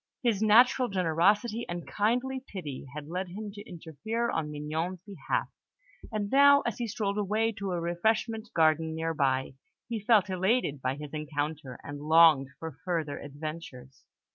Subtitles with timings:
[0.23, 5.47] His natural generosity and kindly pity had led him to interfere on Mignon's behalf;
[6.11, 9.53] and now, as he strolled away to a refreshment garden near by,
[9.87, 14.03] he felt elated by his encounter, and longed for further adventures.